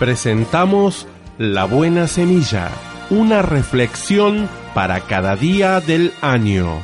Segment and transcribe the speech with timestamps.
[0.00, 2.70] presentamos La Buena Semilla,
[3.10, 6.80] una reflexión para cada día del año.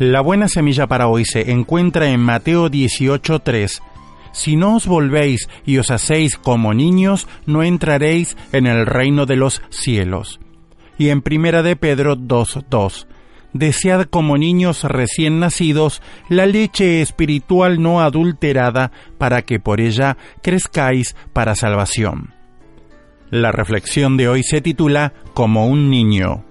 [0.00, 3.80] La buena semilla para hoy se encuentra en Mateo 18:3.
[4.32, 9.36] Si no os volvéis y os hacéis como niños, no entraréis en el reino de
[9.36, 10.40] los cielos.
[10.98, 13.06] Y en Primera de Pedro 2:2.
[13.58, 21.16] Desead como niños recién nacidos la leche espiritual no adulterada, para que por ella crezcáis
[21.32, 22.34] para salvación.
[23.30, 26.44] La reflexión de hoy se titula Como un niño.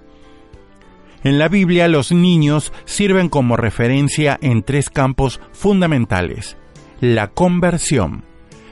[1.24, 6.56] En la Biblia los niños sirven como referencia en tres campos fundamentales.
[7.00, 8.24] La conversión.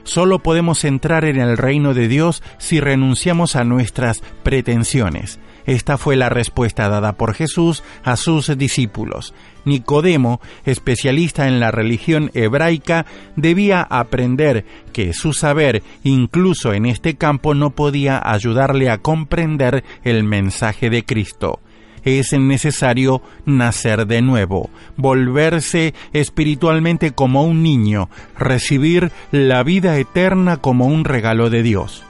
[0.04, 5.40] Solo podemos entrar en el reino de Dios si renunciamos a nuestras pretensiones.
[5.66, 9.34] Esta fue la respuesta dada por Jesús a sus discípulos.
[9.64, 13.06] Nicodemo, especialista en la religión hebraica,
[13.36, 20.24] debía aprender que su saber, incluso en este campo, no podía ayudarle a comprender el
[20.24, 21.60] mensaje de Cristo
[22.04, 30.86] es necesario nacer de nuevo, volverse espiritualmente como un niño, recibir la vida eterna como
[30.86, 32.04] un regalo de Dios.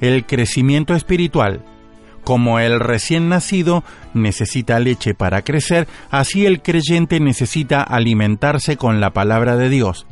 [0.00, 1.64] El crecimiento espiritual
[2.24, 3.84] como el recién nacido
[4.14, 10.06] necesita leche para crecer, así el creyente necesita alimentarse con la palabra de Dios.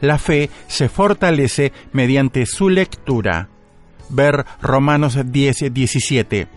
[0.00, 3.48] La fe se fortalece mediante su lectura.
[4.10, 6.48] Ver Romanos 10, 17.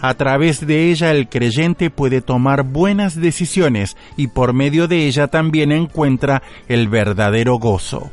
[0.00, 5.26] A través de ella el creyente puede tomar buenas decisiones y por medio de ella
[5.26, 8.10] también encuentra el verdadero gozo.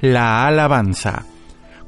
[0.00, 1.24] La alabanza.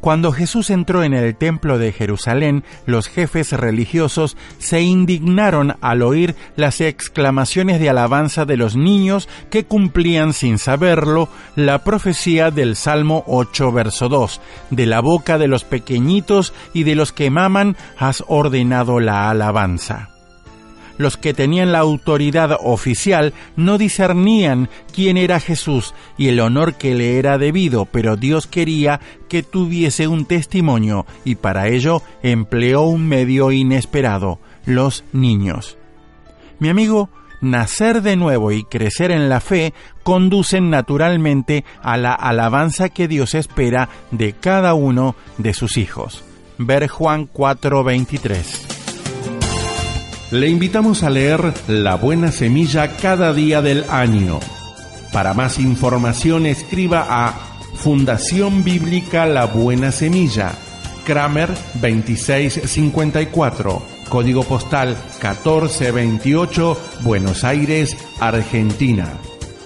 [0.04, 6.34] Cuando Jesús entró en el templo de Jerusalén, los jefes religiosos se indignaron al oír
[6.56, 13.24] las exclamaciones de alabanza de los niños que cumplían sin saberlo la profecía del Salmo
[13.28, 14.42] 8, verso 2.
[14.68, 20.13] De la boca de los pequeñitos y de los que maman has ordenado la alabanza
[20.98, 26.94] los que tenían la autoridad oficial no discernían quién era Jesús y el honor que
[26.94, 33.08] le era debido, pero Dios quería que tuviese un testimonio y para ello empleó un
[33.08, 35.76] medio inesperado, los niños.
[36.58, 42.88] Mi amigo, nacer de nuevo y crecer en la fe conducen naturalmente a la alabanza
[42.88, 46.24] que Dios espera de cada uno de sus hijos.
[46.58, 48.73] Ver Juan 4:23.
[50.34, 54.40] Le invitamos a leer La Buena Semilla cada día del año.
[55.12, 57.32] Para más información escriba a
[57.76, 60.50] Fundación Bíblica La Buena Semilla,
[61.04, 69.12] Kramer 2654, código postal 1428, Buenos Aires, Argentina.